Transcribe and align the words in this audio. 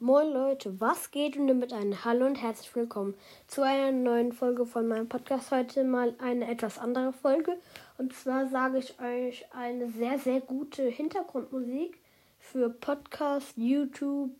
Moin 0.00 0.32
Leute, 0.32 0.80
was 0.80 1.10
geht 1.10 1.36
und 1.36 1.48
damit 1.48 1.72
ein 1.72 2.04
Hallo 2.04 2.24
und 2.24 2.40
herzlich 2.40 2.72
willkommen 2.76 3.16
zu 3.48 3.62
einer 3.62 3.90
neuen 3.90 4.32
Folge 4.32 4.64
von 4.64 4.86
meinem 4.86 5.08
Podcast. 5.08 5.50
Heute 5.50 5.82
mal 5.82 6.14
eine 6.20 6.48
etwas 6.48 6.78
andere 6.78 7.12
Folge. 7.12 7.58
Und 7.96 8.14
zwar 8.14 8.46
sage 8.46 8.78
ich 8.78 8.94
euch 9.00 9.52
eine 9.52 9.90
sehr, 9.90 10.20
sehr 10.20 10.40
gute 10.40 10.84
Hintergrundmusik 10.84 11.98
für 12.38 12.70
Podcast, 12.70 13.54
YouTube, 13.56 14.30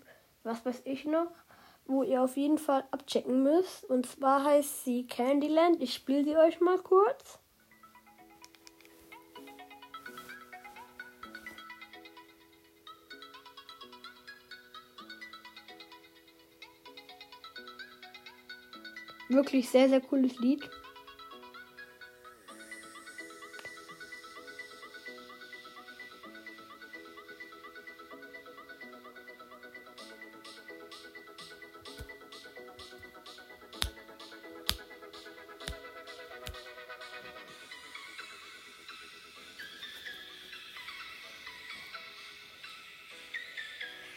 was 0.44 0.64
weiß 0.64 0.82
ich 0.84 1.06
noch, 1.06 1.32
wo 1.86 2.04
ihr 2.04 2.22
auf 2.22 2.36
jeden 2.36 2.58
Fall 2.58 2.84
abchecken 2.92 3.42
müsst. 3.42 3.84
Und 3.84 4.06
zwar 4.06 4.44
heißt 4.44 4.84
sie 4.84 5.08
Candyland. 5.08 5.82
Ich 5.82 5.92
spiele 5.92 6.22
sie 6.22 6.36
euch 6.36 6.60
mal 6.60 6.78
kurz. 6.78 7.40
Wirklich 19.28 19.68
sehr, 19.68 19.88
sehr 19.90 20.00
cooles 20.00 20.38
Lied. 20.38 20.68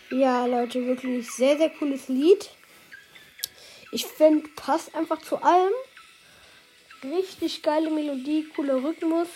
Ja, 0.09 0.45
Leute, 0.45 0.85
wirklich 0.85 1.29
sehr, 1.31 1.57
sehr 1.57 1.69
cooles 1.69 2.07
Lied. 2.07 2.49
Ich 3.91 4.05
finde, 4.05 4.47
passt 4.55 4.95
einfach 4.95 5.21
zu 5.21 5.37
allem. 5.41 5.73
Richtig 7.03 7.61
geile 7.61 7.89
Melodie, 7.89 8.47
cooler 8.55 8.83
Rhythmus. 8.83 9.27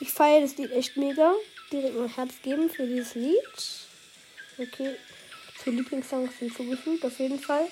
Ich 0.00 0.10
feiere 0.10 0.42
das 0.42 0.56
Lied 0.56 0.72
echt 0.72 0.96
mega. 0.96 1.32
Direkt 1.70 1.96
mein 1.96 2.14
Herz 2.14 2.34
geben 2.42 2.68
für 2.68 2.86
dieses 2.86 3.14
Lied. 3.14 3.38
Okay, 4.58 4.96
zu 5.62 5.70
Lieblingssongs 5.70 6.34
hinzugefügt, 6.38 7.04
auf 7.04 7.18
jeden 7.18 7.38
Fall. 7.38 7.66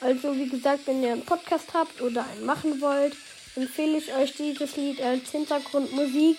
Also, 0.00 0.34
wie 0.36 0.48
gesagt, 0.48 0.86
wenn 0.86 1.02
ihr 1.02 1.12
einen 1.12 1.24
Podcast 1.24 1.72
habt 1.72 2.00
oder 2.02 2.26
einen 2.26 2.44
machen 2.44 2.80
wollt, 2.80 3.16
empfehle 3.54 3.98
ich 3.98 4.12
euch 4.14 4.34
dieses 4.34 4.76
Lied 4.76 5.00
als 5.00 5.30
Hintergrundmusik. 5.30 6.38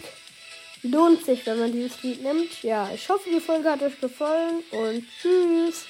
Lohnt 0.83 1.25
sich, 1.25 1.45
wenn 1.45 1.59
man 1.59 1.71
dieses 1.71 2.03
Lied 2.03 2.21
nimmt. 2.21 2.63
Ja, 2.63 2.91
ich 2.93 3.07
hoffe, 3.09 3.29
die 3.29 3.39
Folge 3.39 3.69
hat 3.69 3.81
euch 3.81 3.99
gefallen 3.99 4.63
und 4.71 5.05
tschüss. 5.21 5.85